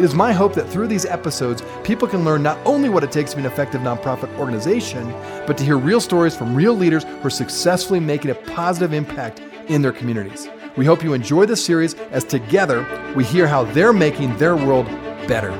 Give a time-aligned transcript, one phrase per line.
[0.00, 3.12] It is my hope that through these episodes, people can learn not only what it
[3.12, 5.10] takes to be an effective nonprofit organization,
[5.46, 9.40] but to hear real stories from real leaders who are successfully making a positive impact
[9.68, 10.48] in their communities.
[10.74, 14.86] We hope you enjoy this series as together we hear how they're making their world
[15.28, 15.50] better.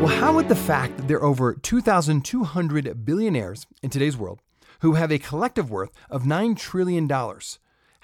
[0.00, 4.40] Well, how would the fact that there are over 2,200 billionaires in today's world
[4.80, 7.08] who have a collective worth of $9 trillion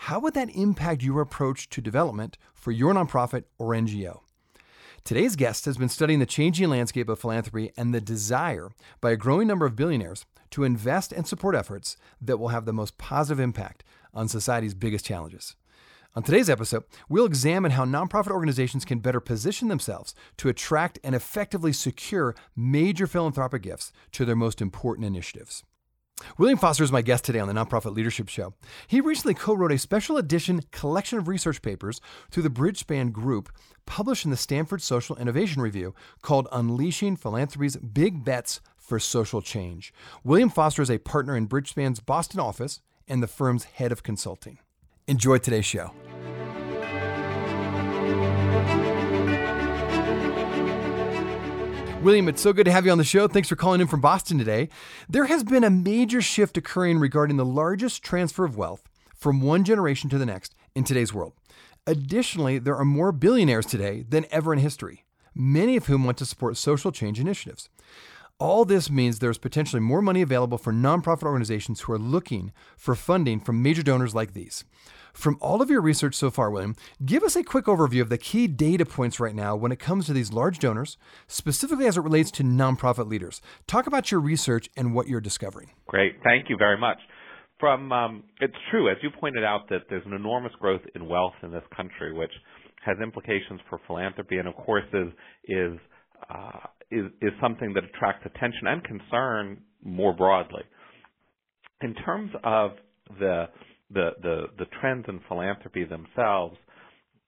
[0.04, 4.20] how would that impact your approach to development for your nonprofit or NGO?
[5.04, 8.70] Today's guest has been studying the changing landscape of philanthropy and the desire
[9.02, 12.72] by a growing number of billionaires to invest and support efforts that will have the
[12.72, 15.54] most positive impact on society's biggest challenges.
[16.16, 21.14] On today's episode, we'll examine how nonprofit organizations can better position themselves to attract and
[21.14, 25.62] effectively secure major philanthropic gifts to their most important initiatives.
[26.38, 28.54] William Foster is my guest today on the Nonprofit Leadership Show.
[28.86, 33.50] He recently co wrote a special edition collection of research papers through the Bridgespan Group,
[33.86, 39.92] published in the Stanford Social Innovation Review, called Unleashing Philanthropy's Big Bets for Social Change.
[40.24, 44.58] William Foster is a partner in Bridgespan's Boston office and the firm's head of consulting.
[45.06, 45.92] Enjoy today's show.
[52.02, 53.28] William, it's so good to have you on the show.
[53.28, 54.70] Thanks for calling in from Boston today.
[55.06, 59.64] There has been a major shift occurring regarding the largest transfer of wealth from one
[59.64, 61.34] generation to the next in today's world.
[61.86, 66.24] Additionally, there are more billionaires today than ever in history, many of whom want to
[66.24, 67.68] support social change initiatives.
[68.40, 72.94] All this means there's potentially more money available for nonprofit organizations who are looking for
[72.94, 74.64] funding from major donors like these.
[75.12, 76.74] From all of your research so far, William,
[77.04, 80.06] give us a quick overview of the key data points right now when it comes
[80.06, 80.96] to these large donors,
[81.26, 83.42] specifically as it relates to nonprofit leaders.
[83.66, 85.72] Talk about your research and what you're discovering.
[85.86, 86.14] Great.
[86.24, 86.96] Thank you very much.
[87.58, 91.34] From um, it's true, as you pointed out, that there's an enormous growth in wealth
[91.42, 92.32] in this country, which
[92.86, 95.12] has implications for philanthropy, and of course is
[95.44, 95.78] is
[96.30, 100.62] uh, is, is something that attracts attention and concern more broadly.
[101.82, 102.72] In terms of
[103.18, 103.46] the
[103.92, 106.56] the, the, the trends in philanthropy themselves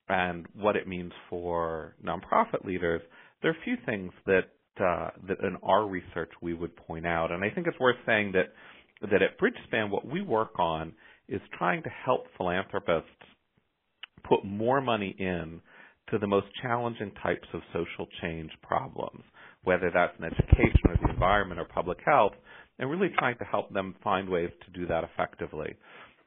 [0.09, 3.03] and what it means for nonprofit leaders,
[3.41, 4.45] there are a few things that
[4.81, 8.33] uh, that in our research we would point out, and I think it's worth saying
[8.33, 8.53] that
[9.03, 10.93] that at Bridgespan what we work on
[11.29, 13.11] is trying to help philanthropists
[14.27, 15.61] put more money in
[16.11, 19.23] to the most challenging types of social change problems,
[19.65, 22.33] whether that's in education or the environment or public health,
[22.78, 25.75] and really trying to help them find ways to do that effectively.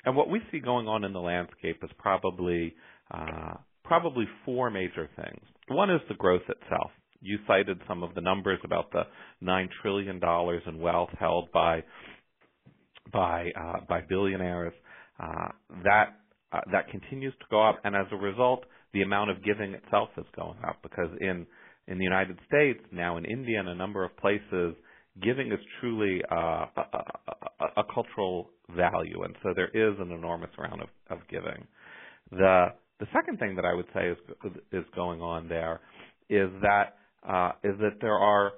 [0.06, 2.75] And what we see going on in the landscape is probably
[3.12, 5.41] uh, probably four major things.
[5.68, 6.91] One is the growth itself.
[7.22, 9.03] You cited some of the numbers about the
[9.41, 11.84] nine trillion dollars in wealth held by
[13.12, 14.73] by uh, by billionaires.
[15.19, 15.50] Uh,
[15.84, 16.19] that
[16.52, 20.09] uh, that continues to go up, and as a result, the amount of giving itself
[20.17, 21.46] is going up because in
[21.88, 24.75] in the United States now in India and a number of places,
[25.22, 30.50] giving is truly uh, a, a, a, cultural value, and so there is an enormous
[30.57, 31.66] amount of, of giving.
[32.31, 32.68] The
[33.00, 34.18] the second thing that I would say is
[34.72, 35.81] is going on there
[36.29, 36.96] is that
[37.28, 38.53] uh, is that there are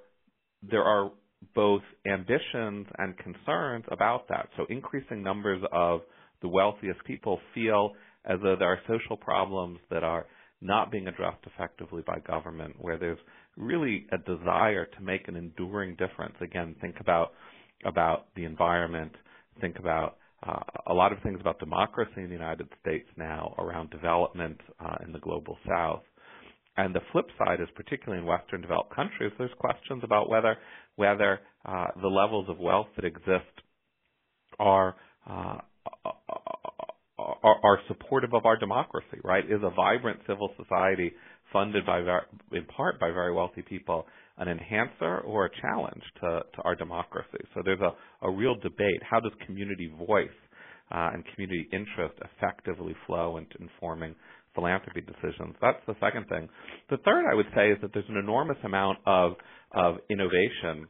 [0.64, 1.12] there are
[1.54, 4.50] both ambitions and concerns about that.
[4.58, 6.02] So increasing numbers of
[6.42, 7.92] the wealthiest people feel
[8.26, 10.26] as though there are social problems that are
[10.62, 13.20] not being addressed effectively by government, where there's
[13.56, 16.36] really a desire to make an enduring difference.
[16.42, 17.34] Again, think about
[17.86, 19.12] about the environment.
[19.62, 23.90] Think about uh, a lot of things about democracy in the United States now around
[23.92, 26.04] development uh, in the global South.
[26.78, 30.58] And the flip side is, particularly in Western developed countries, there's questions about whether
[30.96, 33.54] whether uh, the levels of wealth that exist
[34.60, 34.96] are
[35.30, 35.58] uh,
[37.18, 39.44] are, are supportive of our democracy, right?
[39.46, 41.12] Is a vibrant civil society
[41.52, 44.06] funded by in part by very wealthy people
[44.38, 47.44] an enhancer or a challenge to, to our democracy?
[47.56, 47.94] So there's a,
[48.26, 49.02] a real debate.
[49.10, 50.30] How does community voice
[50.92, 54.14] uh, and community interest effectively flow into informing
[54.54, 55.56] philanthropy decisions?
[55.60, 56.48] That's the second thing.
[56.92, 59.34] The third, I would say, is that there's an enormous amount of
[59.74, 60.88] of innovation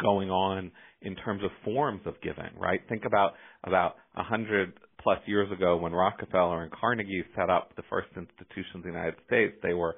[0.00, 0.70] going on
[1.02, 2.80] in terms of forms of giving, right?
[2.88, 3.32] Think about
[3.64, 4.72] about a hundred
[5.02, 9.16] plus years ago when Rockefeller and Carnegie set up the first institutions in the United
[9.26, 9.96] States, they were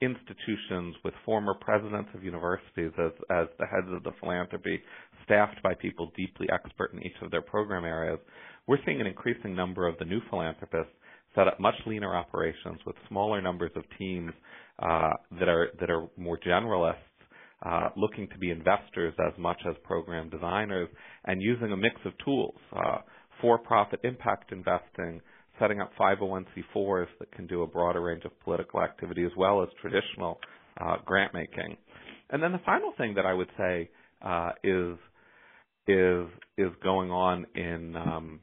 [0.00, 4.80] institutions with former presidents of universities as, as the heads of the philanthropy,
[5.24, 8.18] staffed by people deeply expert in each of their program areas,
[8.66, 10.92] we're seeing an increasing number of the new philanthropists
[11.34, 14.32] set up much leaner operations with smaller numbers of teams
[14.80, 16.94] uh, that are that are more generalists,
[17.64, 20.88] uh, looking to be investors as much as program designers,
[21.26, 22.98] and using a mix of tools: uh,
[23.40, 25.20] for-profit impact investing,
[25.58, 29.68] setting up 501c4s that can do a broader range of political activity, as well as
[29.80, 30.38] traditional
[30.80, 31.76] uh, grant making.
[32.30, 33.90] And then the final thing that I would say
[34.22, 34.96] uh, is
[35.86, 36.26] is
[36.58, 38.40] is going on in um,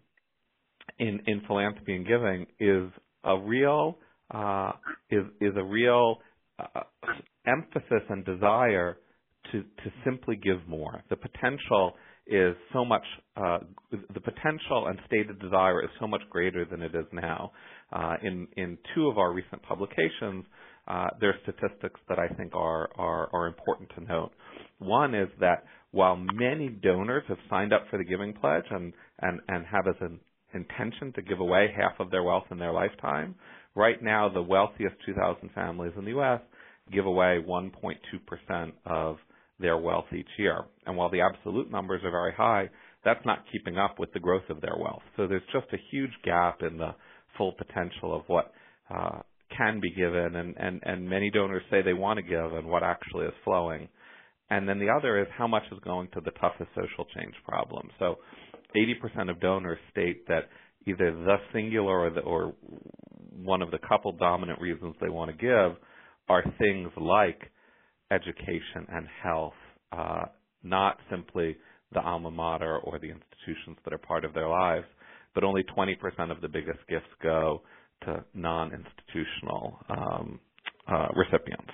[1.00, 2.90] in in philanthropy and giving is
[3.24, 3.98] a real
[4.34, 4.74] uh,
[5.10, 6.18] is is a real
[6.60, 6.82] uh,
[7.46, 8.98] emphasis and desire
[9.52, 11.02] to to simply give more.
[11.10, 11.94] The potential
[12.29, 13.03] is so much
[13.35, 13.59] uh,
[13.91, 17.51] the potential and stated desire is so much greater than it is now.
[17.91, 20.45] Uh, in in two of our recent publications,
[20.88, 24.31] uh, there are statistics that I think are, are are important to note.
[24.79, 29.39] One is that while many donors have signed up for the Giving Pledge and and
[29.47, 30.19] and have as an
[30.53, 33.35] intention to give away half of their wealth in their lifetime,
[33.75, 36.41] right now the wealthiest 2,000 families in the U.S.
[36.91, 39.18] give away 1.2% of
[39.59, 40.65] their wealth each year.
[40.86, 42.69] And while the absolute numbers are very high,
[43.04, 45.01] that's not keeping up with the growth of their wealth.
[45.15, 46.95] So there's just a huge gap in the
[47.38, 48.51] full potential of what
[48.94, 49.19] uh,
[49.56, 52.83] can be given, and, and, and many donors say they want to give and what
[52.83, 53.88] actually is flowing.
[54.50, 57.92] And then the other is how much is going to the toughest social change problems.
[58.00, 58.18] So
[58.75, 60.50] 80% of donors state that
[60.86, 62.53] either the singular or, the, or
[63.36, 65.77] one of the couple dominant reasons they want to give
[66.30, 67.39] are things like
[68.12, 69.54] education and health,
[69.92, 70.25] uh,
[70.63, 71.57] not simply
[71.94, 74.86] the alma mater or the institutions that are part of their lives,
[75.33, 75.95] but only 20%
[76.31, 77.62] of the biggest gifts go
[78.04, 80.39] to non-institutional um,
[80.88, 81.71] uh, recipients.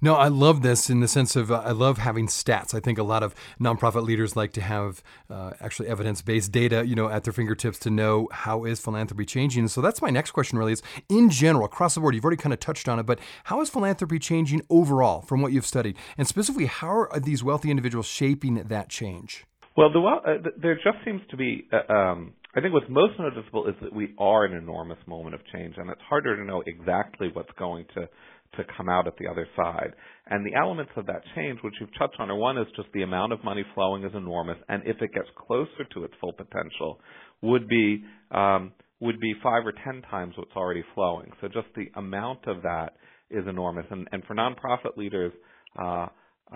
[0.00, 2.74] No, I love this in the sense of uh, I love having stats.
[2.74, 6.94] I think a lot of nonprofit leaders like to have uh, actually evidence-based data, you
[6.94, 9.68] know, at their fingertips to know how is philanthropy changing.
[9.68, 10.58] so that's my next question.
[10.58, 12.14] Really, is in general across the board.
[12.14, 15.52] You've already kind of touched on it, but how is philanthropy changing overall from what
[15.52, 19.44] you've studied, and specifically, how are these wealthy individuals shaping that change?
[19.76, 21.68] Well, the, uh, there just seems to be.
[21.72, 25.34] Uh, um, I think what's most noticeable is that we are in an enormous moment
[25.34, 28.08] of change, and it's harder to know exactly what's going to
[28.56, 29.92] to come out at the other side.
[30.26, 33.02] And the elements of that change, which you've touched on, are one is just the
[33.02, 37.00] amount of money flowing is enormous, and if it gets closer to its full potential,
[37.42, 41.30] would be um, would be five or ten times what's already flowing.
[41.40, 42.94] So just the amount of that
[43.30, 43.84] is enormous.
[43.90, 45.32] And, and for nonprofit leaders
[45.78, 46.06] uh,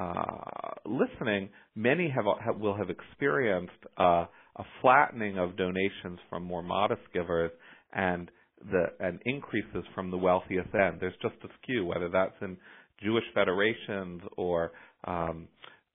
[0.00, 0.24] uh,
[0.86, 4.24] listening, many have, have, will have experienced uh,
[4.56, 7.50] a flattening of donations from more modest givers
[7.92, 8.30] and
[8.70, 10.98] the and increases from the wealthiest end.
[11.00, 12.56] There's just a skew, whether that's in
[13.02, 14.72] Jewish federations or
[15.04, 15.48] um,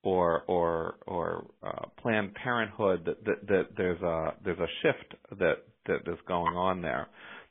[0.03, 3.05] or or or uh, Planned Parenthood.
[3.05, 7.07] That, that, that there's a there's a shift that that is going on there.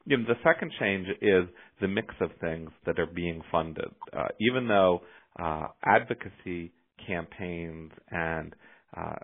[0.07, 1.45] You know, the second change is
[1.81, 3.89] the mix of things that are being funded.
[4.13, 5.03] Uh, even though
[5.39, 6.73] uh, advocacy
[7.07, 8.55] campaigns and
[8.97, 9.15] uh,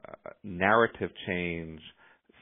[0.42, 1.80] narrative change,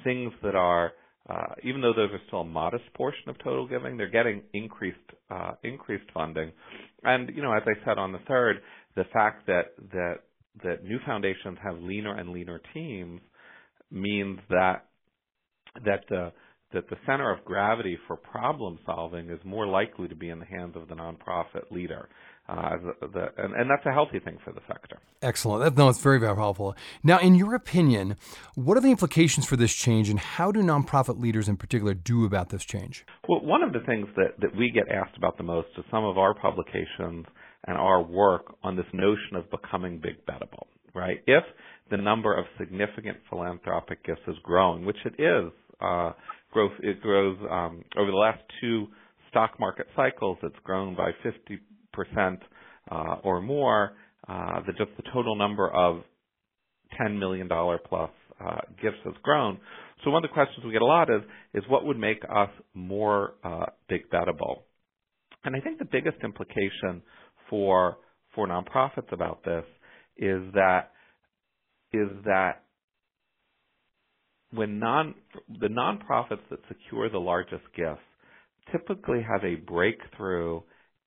[0.04, 0.92] things that are
[1.28, 4.98] uh, even though those are still a modest portion of total giving, they're getting increased
[5.30, 6.52] uh, increased funding.
[7.04, 8.56] And you know, as I said on the third,
[8.96, 10.14] the fact that that
[10.64, 13.20] that new foundations have leaner and leaner teams
[13.90, 14.86] means that
[15.84, 16.32] that the
[16.72, 20.44] that the center of gravity for problem solving is more likely to be in the
[20.44, 22.08] hands of the nonprofit leader.
[22.48, 24.98] Uh, the, the, and, and, that's a healthy thing for the sector.
[25.20, 25.62] Excellent.
[25.62, 26.74] That, no, it's very, very helpful.
[27.02, 28.16] Now, in your opinion,
[28.54, 32.24] what are the implications for this change, and how do nonprofit leaders in particular do
[32.24, 33.04] about this change?
[33.28, 36.04] Well, one of the things that, that we get asked about the most is some
[36.04, 37.26] of our publications
[37.66, 41.18] and our work on this notion of becoming big bettable, right?
[41.26, 41.44] If
[41.90, 46.12] the number of significant philanthropic gifts is growing, which it is, uh,
[46.52, 48.88] growth it grows um, over the last two
[49.30, 50.38] stock market cycles.
[50.42, 51.58] It's grown by 50
[51.92, 52.40] percent
[52.90, 53.92] uh, or more,
[54.28, 56.02] uh, the, just the total number of
[57.00, 58.10] $10 million plus
[58.44, 59.58] uh, gifts has grown.
[60.04, 61.22] So one of the questions we get a lot is,
[61.54, 64.62] is what would make us more uh, big bettable?
[65.44, 67.02] And I think the biggest implication
[67.50, 67.98] for
[68.34, 69.64] for nonprofits about this
[70.16, 70.90] is that
[71.92, 72.62] is that
[74.52, 75.14] when non
[75.60, 78.00] the nonprofits that secure the largest gifts
[78.72, 80.60] typically have a breakthrough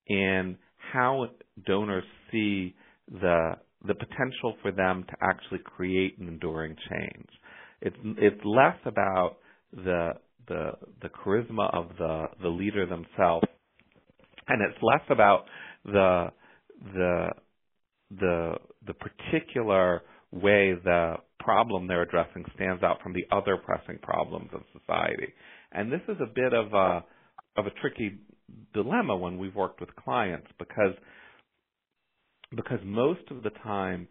[0.08, 0.56] in
[0.92, 1.26] how
[1.66, 2.74] donors see
[3.10, 3.52] the
[3.86, 7.28] the potential for them to actually create an enduring change.
[7.80, 9.36] It's it's less about
[9.72, 10.12] the
[10.48, 13.46] the the charisma of the the leader themselves,
[14.48, 15.46] and it's less about
[15.84, 16.26] the
[16.94, 17.28] the
[18.18, 18.54] the
[18.86, 24.62] the particular way the problem they're addressing stands out from the other pressing problems of
[24.78, 25.32] society.
[25.72, 27.04] And this is a bit of a
[27.56, 28.18] of a tricky
[28.72, 30.94] dilemma when we've worked with clients because
[32.54, 34.08] because most of the time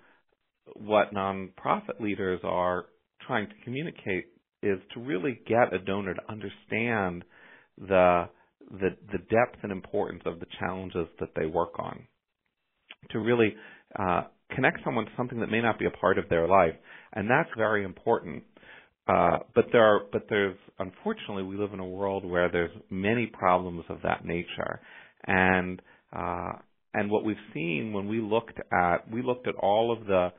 [0.76, 2.86] what nonprofit leaders are
[3.26, 4.26] trying to communicate
[4.64, 7.24] is to really get a donor to understand
[7.78, 8.30] the
[8.70, 12.08] the, the depth and importance of the challenges that they work on.
[13.12, 13.56] To really
[14.00, 14.24] uh,
[14.56, 16.76] connect someone to something that may not be a part of their life,
[17.14, 18.44] and that's very important.
[19.08, 23.26] Uh, but there are, but there's unfortunately we live in a world where there's many
[23.26, 24.80] problems of that nature,
[25.26, 25.82] and
[26.16, 26.54] uh,
[26.94, 30.30] and what we've seen when we looked at we looked at all of the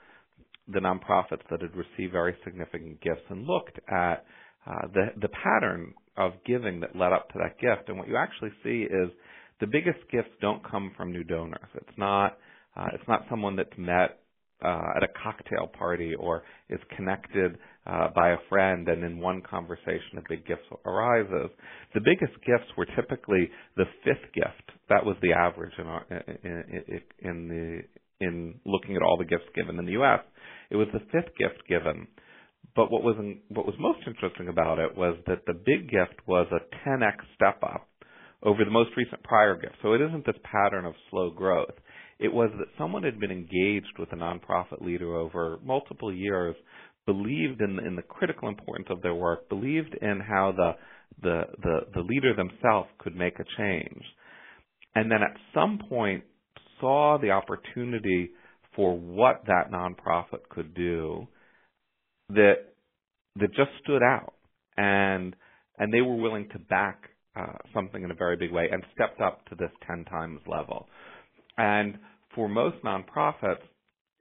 [0.73, 4.25] the nonprofits that had received very significant gifts and looked at
[4.67, 7.89] uh, the the pattern of giving that led up to that gift.
[7.89, 9.11] And what you actually see is
[9.61, 11.69] the biggest gifts don't come from new donors.
[11.75, 12.37] It's not
[12.77, 14.19] uh, it's not someone that's met
[14.65, 19.43] uh, at a cocktail party or is connected uh, by a friend and in one
[19.43, 21.51] conversation a big gift arises.
[21.95, 24.71] The biggest gifts were typically the fifth gift.
[24.89, 26.05] That was the average in, our,
[26.45, 26.85] in,
[27.19, 27.83] in the
[28.25, 30.21] in looking at all the gifts given in the U.S.
[30.71, 32.07] It was the fifth gift given.
[32.77, 33.17] But what was
[33.49, 37.59] what was most interesting about it was that the big gift was a 10x step
[37.63, 37.89] up
[38.43, 39.75] over the most recent prior gift.
[39.83, 41.75] So it isn't this pattern of slow growth.
[42.23, 46.55] It was that someone had been engaged with a nonprofit leader over multiple years,
[47.07, 50.73] believed in, in the critical importance of their work, believed in how the,
[51.21, 54.03] the, the, the leader themselves could make a change,
[54.95, 56.23] and then at some point
[56.81, 58.31] saw the opportunity
[58.77, 61.27] for what that nonprofit could do
[62.29, 62.55] that
[63.37, 64.35] that just stood out
[64.77, 65.35] and
[65.79, 69.21] and they were willing to back uh, something in a very big way and stepped
[69.21, 70.87] up to this 10 times level.
[71.57, 71.99] And
[72.35, 73.63] for most nonprofits,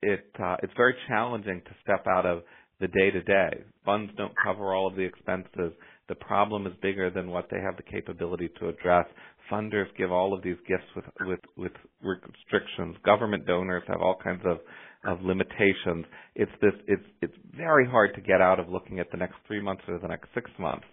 [0.01, 2.43] it uh, it's very challenging to step out of
[2.79, 3.63] the day to day.
[3.85, 5.73] Funds don't cover all of the expenses.
[6.09, 9.05] The problem is bigger than what they have the capability to address.
[9.51, 12.95] Funders give all of these gifts with with with restrictions.
[13.05, 14.57] Government donors have all kinds of
[15.05, 16.05] of limitations.
[16.35, 19.61] It's this it's it's very hard to get out of looking at the next 3
[19.61, 20.85] months or the next 6 months.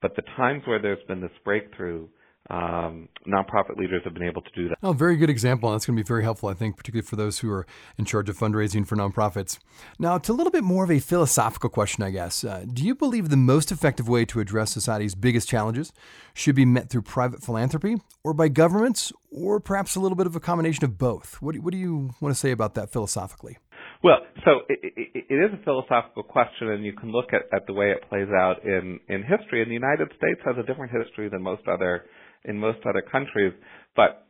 [0.00, 2.08] But the times where there's been this breakthrough
[2.50, 4.78] um, nonprofit leaders have been able to do that.
[4.82, 5.70] Oh, very good example.
[5.70, 7.66] That's going to be very helpful, I think, particularly for those who are
[7.98, 9.58] in charge of fundraising for nonprofits.
[9.98, 12.44] Now, to a little bit more of a philosophical question, I guess.
[12.44, 15.92] Uh, do you believe the most effective way to address society's biggest challenges
[16.32, 20.34] should be met through private philanthropy or by governments, or perhaps a little bit of
[20.34, 21.42] a combination of both?
[21.42, 23.58] What do, what do you want to say about that philosophically?
[24.02, 27.66] Well, so it, it, it is a philosophical question, and you can look at, at
[27.66, 29.60] the way it plays out in, in history.
[29.60, 32.06] And the United States has a different history than most other
[32.44, 33.52] in most other countries.
[33.96, 34.26] But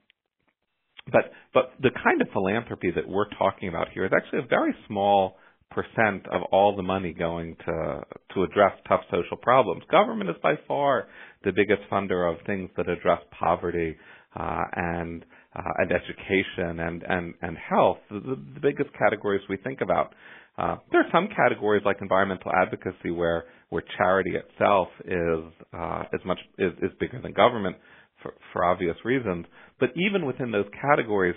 [1.11, 4.75] but but the kind of philanthropy that we're talking about here is actually a very
[4.87, 5.37] small
[5.71, 8.00] percent of all the money going to
[8.35, 9.83] to address tough social problems.
[9.91, 11.09] Government is by far
[11.45, 13.97] the biggest funder of things that address poverty
[14.38, 15.25] uh, and
[15.57, 17.99] uh, and education and and and health.
[18.11, 20.15] The, the biggest categories we think about.
[20.59, 26.25] Uh, there are some categories like environmental advocacy where where charity itself is uh, as
[26.25, 27.77] much is, is bigger than government
[28.22, 29.46] for, for obvious reasons.
[29.80, 31.37] But even within those categories,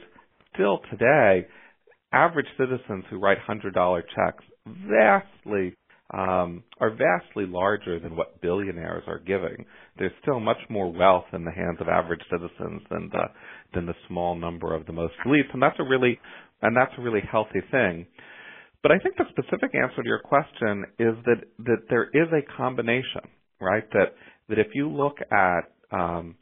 [0.54, 1.48] still today,
[2.14, 5.76] average citizens who write hundred dollar checks vastly
[6.14, 9.66] um, are vastly larger than what billionaires are giving.
[9.98, 13.24] There's still much more wealth in the hands of average citizens than the
[13.74, 16.20] than the small number of the most elites, and that's a really
[16.62, 18.06] and that's a really healthy thing.
[18.84, 22.58] But I think the specific answer to your question is that that there is a
[22.58, 23.22] combination,
[23.62, 23.90] right?
[23.94, 24.14] That
[24.50, 25.62] that if you look at
[25.92, 26.36] um,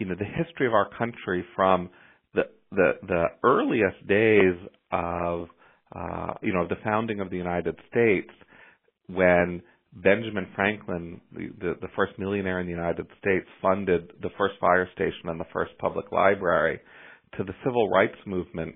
[0.00, 1.90] you know the history of our country from
[2.34, 2.42] the
[2.72, 4.56] the, the earliest days
[4.90, 5.48] of
[5.94, 8.30] uh, you know the founding of the United States
[9.08, 14.54] when Benjamin Franklin, the, the, the first millionaire in the United States, funded the first
[14.60, 16.80] fire station and the first public library,
[17.36, 18.74] to the civil rights movement,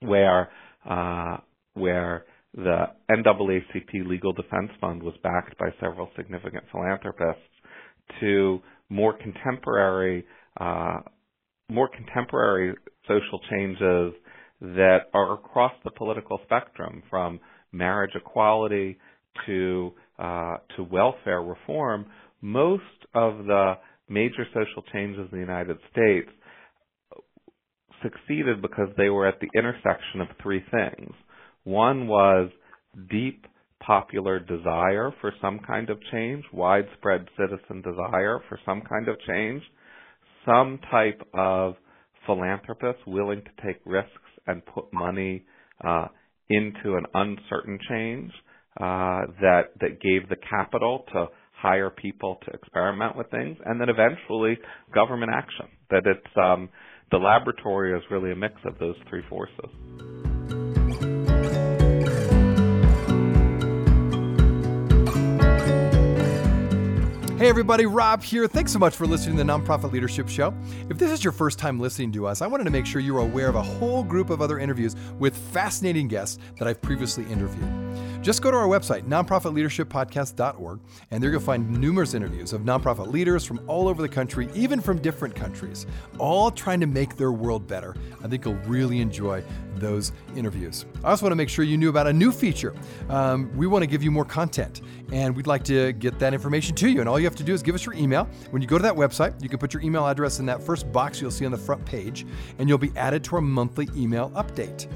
[0.00, 0.50] where
[0.88, 1.38] uh,
[1.74, 2.24] where
[2.54, 7.42] the NAACP Legal Defense Fund was backed by several significant philanthropists,
[8.20, 10.24] to more contemporary,
[10.60, 11.00] uh,
[11.70, 12.74] more contemporary
[13.08, 14.14] social changes
[14.60, 17.40] that are across the political spectrum, from
[17.72, 18.98] marriage equality
[19.46, 22.06] to uh, to welfare reform.
[22.40, 22.82] Most
[23.14, 23.74] of the
[24.08, 26.30] major social changes in the United States
[28.02, 31.12] succeeded because they were at the intersection of three things.
[31.64, 32.50] One was
[33.10, 33.46] deep
[33.86, 39.62] popular desire for some kind of change, widespread citizen desire for some kind of change,
[40.46, 41.74] some type of
[42.26, 44.10] philanthropists willing to take risks
[44.46, 45.44] and put money
[45.86, 46.06] uh,
[46.50, 48.30] into an uncertain change
[48.80, 53.88] uh, that that gave the capital to hire people to experiment with things, and then
[53.88, 54.58] eventually
[54.94, 55.66] government action.
[55.90, 56.68] That it's um,
[57.10, 60.33] the laboratory is really a mix of those three forces.
[67.36, 68.46] Hey everybody, Rob here.
[68.46, 70.54] Thanks so much for listening to the Nonprofit Leadership Show.
[70.88, 73.16] If this is your first time listening to us, I wanted to make sure you
[73.16, 77.24] are aware of a whole group of other interviews with fascinating guests that I've previously
[77.24, 77.83] interviewed.
[78.22, 83.44] Just go to our website, nonprofitleadershippodcast.org, and there you'll find numerous interviews of nonprofit leaders
[83.44, 85.86] from all over the country, even from different countries,
[86.18, 87.94] all trying to make their world better.
[88.22, 89.42] I think you'll really enjoy
[89.76, 90.86] those interviews.
[91.02, 92.74] I also want to make sure you knew about a new feature.
[93.08, 94.80] Um, we want to give you more content,
[95.12, 97.00] and we'd like to get that information to you.
[97.00, 98.28] And all you have to do is give us your email.
[98.50, 100.90] When you go to that website, you can put your email address in that first
[100.92, 102.26] box you'll see on the front page,
[102.58, 104.86] and you'll be added to our monthly email update.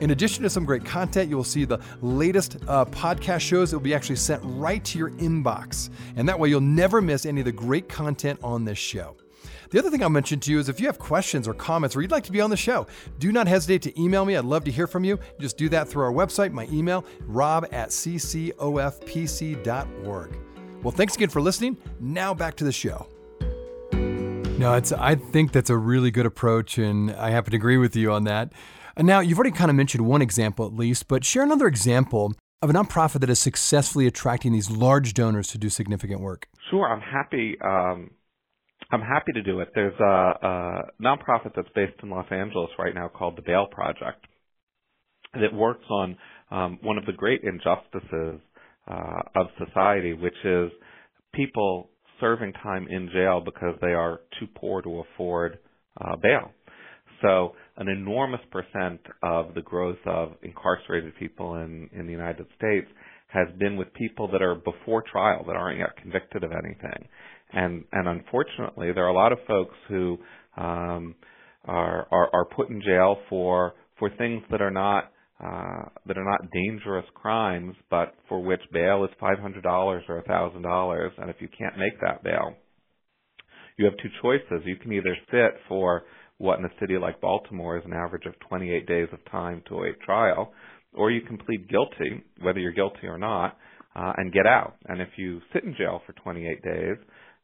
[0.00, 3.78] In addition to some great content, you will see the latest uh, podcast shows that
[3.78, 5.90] will be actually sent right to your inbox.
[6.16, 9.16] And that way, you'll never miss any of the great content on this show.
[9.70, 12.02] The other thing I'll mention to you is if you have questions or comments or
[12.02, 12.86] you'd like to be on the show,
[13.18, 14.36] do not hesitate to email me.
[14.36, 15.18] I'd love to hear from you.
[15.40, 18.58] Just do that through our website, my email, rob at ccofpc.org.
[20.82, 21.76] Well, thanks again for listening.
[21.98, 23.08] Now back to the show.
[24.58, 27.96] No, it's I think that's a really good approach and I happen to agree with
[27.96, 28.52] you on that.
[28.96, 32.34] And now you've already kind of mentioned one example at least, but share another example
[32.62, 36.46] of a nonprofit that is successfully attracting these large donors to do significant work.
[36.70, 37.56] Sure, I'm happy.
[37.60, 38.10] Um,
[38.90, 39.68] I'm happy to do it.
[39.74, 44.26] There's a, a nonprofit that's based in Los Angeles right now called the Bail Project
[45.34, 46.16] that works on
[46.50, 48.40] um, one of the great injustices
[48.88, 50.70] uh, of society, which is
[51.34, 55.58] people serving time in jail because they are too poor to afford
[56.00, 56.52] uh, bail.
[57.20, 62.86] So an enormous percent of the growth of incarcerated people in, in the United States
[63.28, 67.08] has been with people that are before trial, that aren't yet convicted of anything.
[67.52, 70.18] And, and unfortunately, there are a lot of folks who
[70.56, 71.16] um,
[71.64, 75.10] are, are, are put in jail for, for things that are not
[75.44, 79.64] uh, that are not dangerous crimes, but for which bail is $500
[80.08, 82.54] or $1,000, and if you can't make that bail,
[83.76, 84.64] you have two choices.
[84.64, 86.04] You can either sit for
[86.44, 89.76] what in a city like Baltimore is an average of 28 days of time to
[89.76, 90.52] await trial,
[90.92, 93.56] or you can plead guilty, whether you're guilty or not,
[93.96, 94.74] uh, and get out.
[94.86, 96.96] And if you sit in jail for 28 days,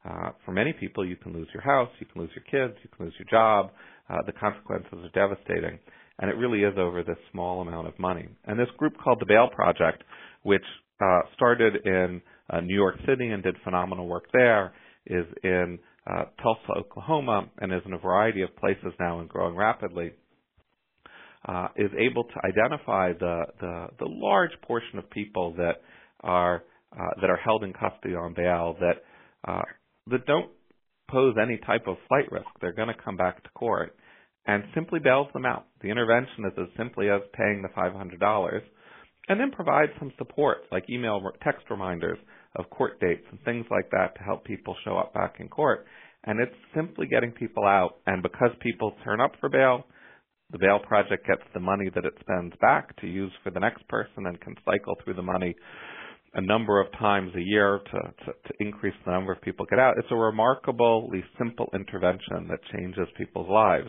[0.05, 2.91] uh, for many people, you can lose your house, you can lose your kids, you
[2.95, 3.71] can lose your job.
[4.09, 5.79] Uh, the consequences are devastating.
[6.19, 8.29] And it really is over this small amount of money.
[8.45, 10.03] And this group called the Bail Project,
[10.43, 10.65] which
[11.01, 14.73] uh, started in uh, New York City and did phenomenal work there,
[15.07, 15.79] is in
[16.11, 20.13] uh, Tulsa, Oklahoma, and is in a variety of places now and growing rapidly,
[21.47, 25.83] uh, is able to identify the, the, the large portion of people that
[26.21, 28.97] are uh, that are held in custody on bail that
[29.49, 29.63] uh,
[30.09, 30.51] that don't
[31.09, 32.47] pose any type of flight risk.
[32.61, 33.95] They're going to come back to court
[34.47, 35.67] and simply bails them out.
[35.83, 38.61] The intervention is as simply as paying the $500
[39.29, 42.19] and then provide some support like email text reminders
[42.57, 45.87] of court dates and things like that to help people show up back in court.
[46.25, 47.97] And it's simply getting people out.
[48.07, 49.85] And because people turn up for bail,
[50.51, 53.87] the bail project gets the money that it spends back to use for the next
[53.89, 55.55] person and can cycle through the money
[56.35, 59.79] a number of times a year to, to, to increase the number of people get
[59.79, 59.95] out.
[59.99, 63.89] It's a remarkably simple intervention that changes people's lives.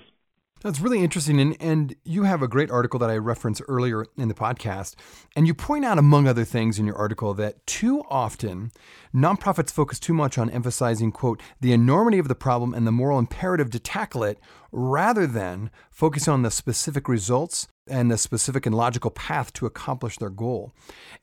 [0.62, 1.40] That's really interesting.
[1.40, 4.96] And, and you have a great article that I referenced earlier in the podcast.
[5.36, 8.72] And you point out, among other things in your article, that too often
[9.14, 13.18] nonprofits focus too much on emphasizing, quote, the enormity of the problem and the moral
[13.18, 14.40] imperative to tackle it,
[14.72, 20.18] rather than focus on the specific results and the specific and logical path to accomplish
[20.18, 20.74] their goal.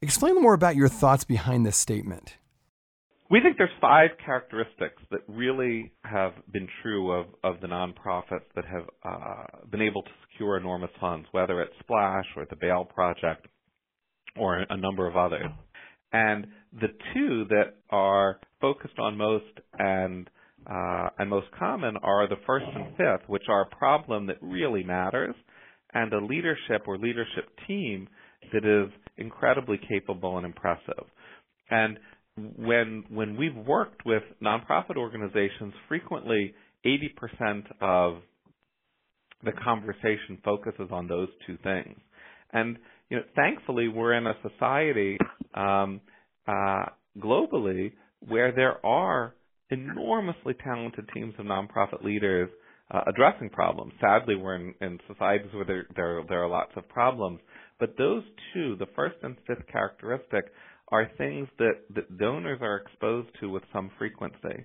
[0.03, 2.38] Explain more about your thoughts behind this statement.
[3.31, 8.65] We think there's five characteristics that really have been true of, of the nonprofits that
[8.65, 13.47] have uh, been able to secure enormous funds, whether it's Splash or the Bail Project
[14.37, 15.51] or a number of others.
[16.13, 16.47] And
[16.81, 19.45] the two that are focused on most
[19.79, 20.29] and
[20.67, 24.83] uh, and most common are the first and fifth, which are a problem that really
[24.83, 25.35] matters,
[25.95, 28.09] and a leadership or leadership team
[28.53, 31.05] that is incredibly capable and impressive.
[31.71, 31.99] And
[32.57, 36.55] when when we've worked with nonprofit organizations, frequently
[36.87, 38.23] 80% of
[39.45, 41.99] the conversation focuses on those two things.
[42.53, 42.79] And
[43.11, 45.17] you know, thankfully, we're in a society
[45.55, 46.01] um,
[46.47, 46.87] uh,
[47.19, 47.93] globally
[48.27, 49.35] where there are
[49.71, 52.49] enormously talented teams of nonprofit leaders
[52.91, 53.93] uh, addressing problems.
[54.01, 57.41] Sadly, we're in, in societies where there, there there are lots of problems,
[57.79, 58.23] but those
[58.53, 60.47] two, the first and fifth characteristic,
[60.91, 64.65] are things that, that donors are exposed to with some frequency.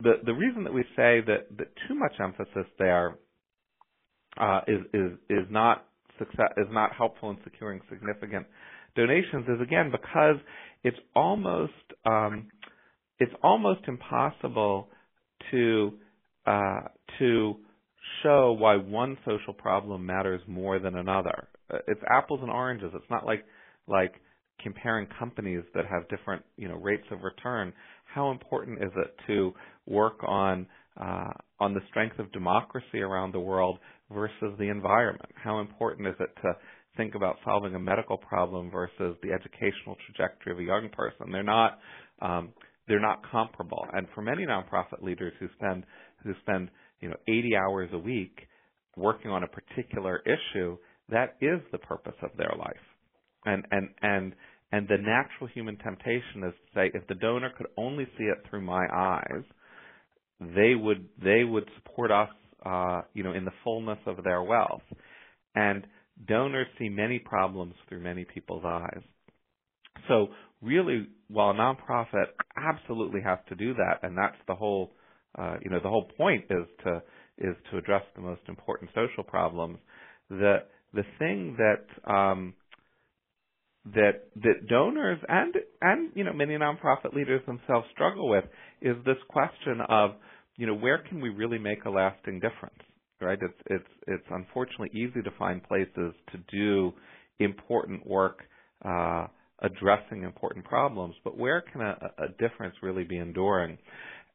[0.00, 3.16] The the reason that we say that, that too much emphasis there
[4.40, 5.86] uh, is is is not
[6.18, 8.46] success is not helpful in securing significant
[8.94, 10.36] donations is again because
[10.84, 11.72] it's almost
[12.06, 12.48] um,
[13.18, 14.88] it's almost impossible
[15.50, 15.92] to
[16.46, 16.80] uh,
[17.18, 17.56] to
[18.22, 21.48] show why one social problem matters more than another.
[21.72, 22.90] Uh, it's apples and oranges.
[22.94, 23.44] It's not like
[23.86, 24.14] like
[24.62, 27.72] comparing companies that have different you know rates of return.
[28.04, 29.52] How important is it to
[29.86, 30.66] work on
[31.00, 33.78] uh, on the strength of democracy around the world
[34.10, 35.30] versus the environment?
[35.34, 36.52] How important is it to
[36.96, 41.30] think about solving a medical problem versus the educational trajectory of a young person?
[41.32, 41.78] They're not
[42.20, 42.52] um,
[42.88, 43.86] they're not comparable.
[43.92, 45.84] And for many nonprofit leaders who spend
[46.24, 48.38] who spend you know 80 hours a week
[48.96, 50.76] working on a particular issue,
[51.10, 52.87] that is the purpose of their life.
[53.48, 54.34] And and and
[54.70, 58.38] and the natural human temptation is to say, if the donor could only see it
[58.48, 59.44] through my eyes,
[60.40, 62.28] they would they would support us,
[62.64, 64.82] uh, you know, in the fullness of their wealth.
[65.54, 65.86] And
[66.26, 69.02] donors see many problems through many people's eyes.
[70.08, 70.28] So
[70.60, 74.92] really, while a nonprofit absolutely has to do that, and that's the whole,
[75.38, 77.02] uh, you know, the whole point is to
[77.38, 79.78] is to address the most important social problems.
[80.28, 80.58] The
[80.92, 82.54] the thing that um,
[83.94, 88.44] that that donors and and you know many nonprofit leaders themselves struggle with
[88.82, 90.10] is this question of
[90.56, 92.78] you know where can we really make a lasting difference
[93.20, 93.38] right?
[93.40, 96.92] It's it's it's unfortunately easy to find places to do
[97.38, 98.40] important work
[98.84, 99.26] uh,
[99.60, 103.78] addressing important problems but where can a, a difference really be enduring?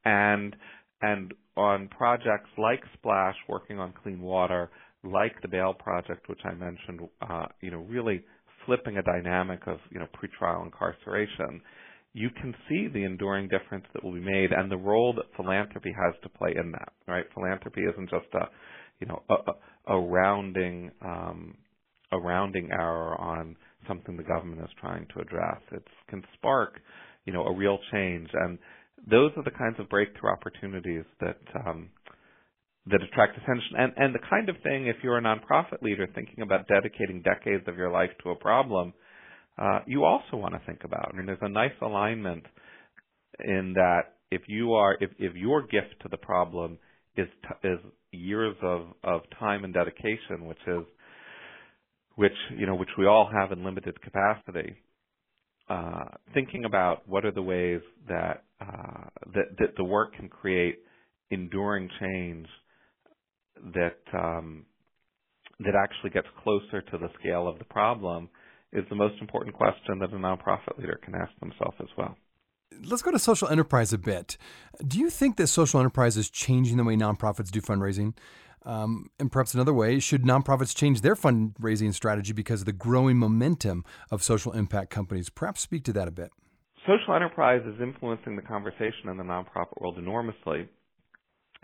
[0.05, 0.55] And
[1.01, 4.69] and on projects like splash working on clean water
[5.03, 8.23] like the bail project which i mentioned uh, you know really
[8.65, 11.61] flipping a dynamic of you know pretrial incarceration,
[12.13, 15.91] you can see the enduring difference that will be made and the role that philanthropy
[15.91, 16.93] has to play in that.
[17.07, 17.25] Right?
[17.33, 18.49] Philanthropy isn't just a
[18.99, 21.55] you know a, a rounding um,
[22.11, 23.55] a rounding error on
[23.87, 25.59] something the government is trying to address.
[25.71, 26.79] It can spark
[27.25, 28.57] you know a real change and
[29.09, 31.89] those are the kinds of breakthrough opportunities that um,
[32.87, 33.77] that attract attention.
[33.77, 37.63] And, and the kind of thing if you're a nonprofit leader thinking about dedicating decades
[37.67, 38.93] of your life to a problem
[39.57, 41.11] uh, you also want to think about.
[41.13, 42.43] I mean there's a nice alignment
[43.39, 46.79] in that if you are if, if your gift to the problem
[47.15, 47.79] is t- is
[48.11, 50.83] years of of time and dedication which is
[52.15, 54.75] which you know which we all have in limited capacity
[55.69, 60.79] uh, thinking about what are the ways that uh, that that the work can create
[61.29, 62.47] enduring change
[63.73, 64.65] that um,
[65.59, 68.29] that actually gets closer to the scale of the problem
[68.71, 72.15] is the most important question that a nonprofit leader can ask themselves as well.
[72.83, 74.35] Let's go to social enterprise a bit.
[74.85, 78.13] Do you think that social enterprise is changing the way nonprofits do fundraising?
[78.65, 83.17] Um, and perhaps another way, should nonprofits change their fundraising strategy because of the growing
[83.17, 85.29] momentum of social impact companies?
[85.29, 86.31] Perhaps speak to that a bit.
[86.87, 90.67] Social enterprise is influencing the conversation in the nonprofit world enormously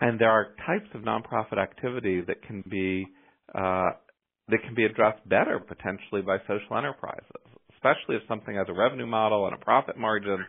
[0.00, 3.06] and there are types of nonprofit activity that can be
[3.54, 3.90] uh,
[4.48, 7.24] that can be addressed better potentially by social enterprises,
[7.74, 10.44] especially if something has a revenue model and a profit margin.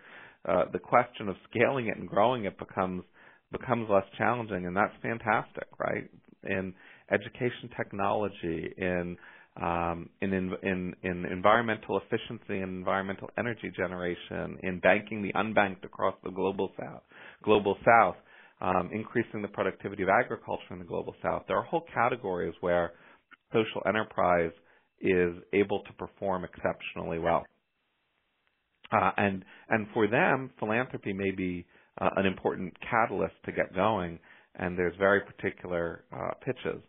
[0.48, 3.04] Uh, the question of scaling it and growing it becomes
[3.52, 6.10] becomes less challenging, and that's fantastic, right?
[6.44, 6.74] In
[7.12, 9.18] education technology, in
[9.62, 16.16] um, in, in, in environmental efficiency and environmental energy generation, in banking the unbanked across
[16.24, 17.02] the global south,
[17.44, 18.16] global south
[18.62, 21.44] um, increasing the productivity of agriculture in the global south.
[21.48, 22.92] There are whole categories where
[23.52, 24.52] social enterprise
[25.02, 27.44] is able to perform exceptionally well.
[28.92, 31.66] Uh, and and for them, philanthropy may be
[32.00, 34.20] uh, an important catalyst to get going.
[34.56, 36.82] And there's very particular uh, pitches.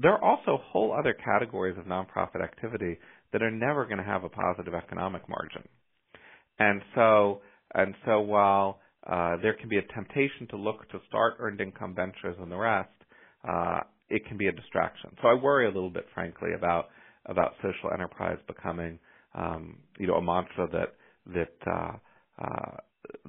[0.00, 2.98] There are also whole other categories of nonprofit activity
[3.32, 5.62] that are never going to have a positive economic margin.
[6.58, 7.42] And so
[7.74, 11.94] and so while uh, there can be a temptation to look to start earned income
[11.94, 12.88] ventures and the rest.
[13.46, 15.10] Uh, it can be a distraction.
[15.20, 16.88] So I worry a little bit, frankly, about
[17.26, 18.98] about social enterprise becoming,
[19.34, 20.94] um, you know, a mantra that
[21.34, 21.92] that uh,
[22.42, 22.76] uh,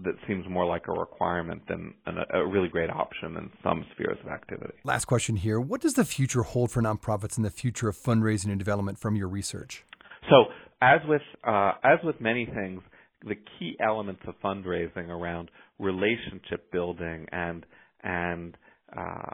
[0.03, 4.17] that seems more like a requirement than an, a really great option in some spheres
[4.25, 4.73] of activity.
[4.83, 8.49] Last question here: What does the future hold for nonprofits in the future of fundraising
[8.49, 9.83] and development from your research?
[10.29, 10.45] So,
[10.81, 12.81] as with uh, as with many things,
[13.25, 17.65] the key elements of fundraising around relationship building and
[18.03, 18.57] and
[18.95, 19.31] uh,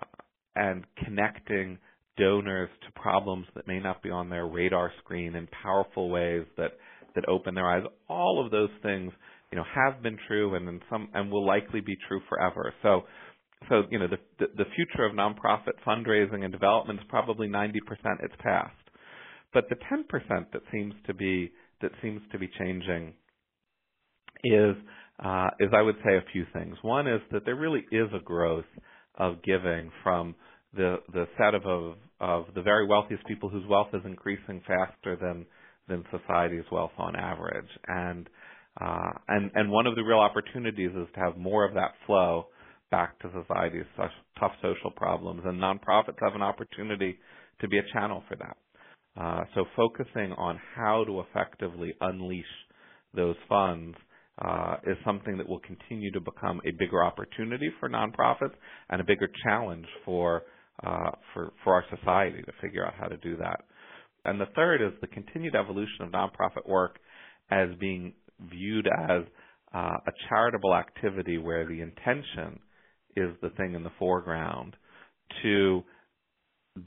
[0.55, 1.77] and connecting
[2.17, 6.71] donors to problems that may not be on their radar screen in powerful ways that
[7.15, 7.83] that open their eyes.
[8.07, 9.11] All of those things,
[9.51, 12.73] you know, have been true and in some and will likely be true forever.
[12.81, 13.03] So
[13.69, 17.75] so you know the the, the future of nonprofit fundraising and development is probably 90%
[18.23, 18.75] its past.
[19.53, 20.05] But the 10%
[20.53, 21.51] that seems to be
[21.81, 23.13] that seems to be changing
[24.43, 24.75] is
[25.23, 26.75] uh, is I would say a few things.
[26.81, 28.65] One is that there really is a growth
[29.15, 30.35] of giving from
[30.75, 35.15] the the set of, of of the very wealthiest people whose wealth is increasing faster
[35.15, 35.45] than
[35.87, 37.69] than society's wealth on average.
[37.87, 38.29] And
[38.79, 42.47] uh, and and one of the real opportunities is to have more of that flow
[42.89, 43.85] back to society's
[44.39, 47.17] tough social problems, and nonprofits have an opportunity
[47.61, 48.57] to be a channel for that.
[49.21, 52.45] Uh, so focusing on how to effectively unleash
[53.13, 53.95] those funds
[54.39, 58.53] uh, is something that will continue to become a bigger opportunity for nonprofits
[58.89, 60.43] and a bigger challenge for
[60.85, 63.61] uh, for for our society to figure out how to do that.
[64.25, 66.99] And the third is the continued evolution of nonprofit work
[67.49, 68.13] as being
[68.49, 69.23] viewed as
[69.73, 72.59] uh, a charitable activity where the intention
[73.15, 74.75] is the thing in the foreground
[75.43, 75.83] to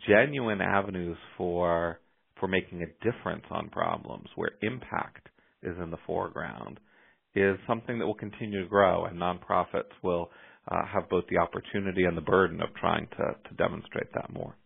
[0.08, 2.00] genuine avenues for
[2.40, 5.28] for making a difference on problems where impact
[5.62, 6.80] is in the foreground
[7.34, 10.30] is something that will continue to grow and nonprofits will
[10.68, 14.56] uh, have both the opportunity and the burden of trying to, to demonstrate that more.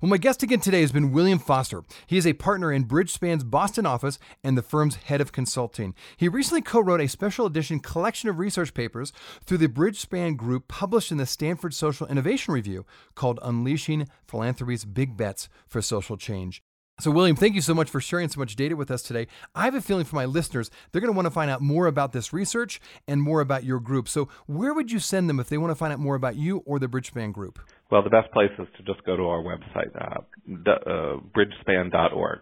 [0.00, 1.82] Well, my guest again today has been William Foster.
[2.06, 5.94] He is a partner in Bridgespan's Boston office and the firm's head of consulting.
[6.16, 9.12] He recently co wrote a special edition collection of research papers
[9.44, 12.84] through the Bridgespan Group published in the Stanford Social Innovation Review
[13.14, 16.62] called Unleashing Philanthropy's Big Bets for Social Change.
[17.00, 19.28] So, William, thank you so much for sharing so much data with us today.
[19.54, 21.86] I have a feeling for my listeners, they're going to want to find out more
[21.86, 24.08] about this research and more about your group.
[24.08, 26.58] So, where would you send them if they want to find out more about you
[26.66, 27.60] or the Bridgespan Group?
[27.90, 32.40] Well, the best place is to just go to our website, uh, uh, bridgespan.org.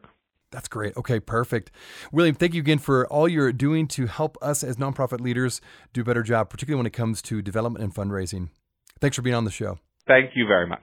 [0.51, 0.97] That's great.
[0.97, 1.71] Okay, perfect.
[2.13, 5.61] William, thank you again for all you're doing to help us as nonprofit leaders
[5.93, 8.49] do a better job, particularly when it comes to development and fundraising.
[9.01, 9.79] Thanks for being on the show.
[10.07, 10.83] Thank you very much.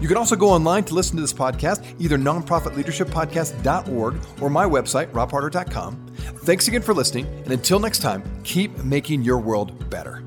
[0.00, 5.10] You can also go online to listen to this podcast, either nonprofitleadershippodcast.org or my website,
[5.12, 6.06] robharder.com.
[6.44, 10.22] Thanks again for listening, and until next time, keep making your world better.